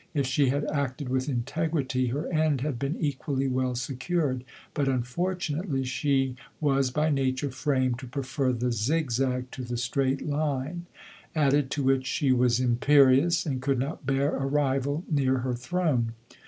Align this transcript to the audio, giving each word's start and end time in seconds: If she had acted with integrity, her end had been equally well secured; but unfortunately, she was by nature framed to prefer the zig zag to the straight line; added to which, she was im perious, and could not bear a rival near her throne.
If 0.15 0.25
she 0.25 0.49
had 0.49 0.65
acted 0.73 1.09
with 1.09 1.29
integrity, 1.29 2.07
her 2.07 2.27
end 2.33 2.61
had 2.61 2.79
been 2.79 2.97
equally 2.99 3.47
well 3.47 3.75
secured; 3.75 4.43
but 4.73 4.87
unfortunately, 4.87 5.83
she 5.83 6.37
was 6.59 6.89
by 6.89 7.11
nature 7.11 7.51
framed 7.51 7.99
to 7.99 8.07
prefer 8.07 8.51
the 8.51 8.71
zig 8.71 9.11
zag 9.11 9.51
to 9.51 9.63
the 9.63 9.77
straight 9.77 10.25
line; 10.27 10.87
added 11.35 11.69
to 11.77 11.83
which, 11.83 12.07
she 12.07 12.31
was 12.31 12.59
im 12.59 12.77
perious, 12.77 13.45
and 13.45 13.61
could 13.61 13.77
not 13.77 14.07
bear 14.07 14.35
a 14.35 14.47
rival 14.47 15.03
near 15.07 15.37
her 15.45 15.53
throne. 15.53 16.13